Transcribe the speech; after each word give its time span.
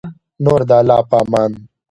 نور 0.43 0.59
د 0.69 0.71
الله 0.79 1.01
په 1.09 1.15
امان 1.23 1.51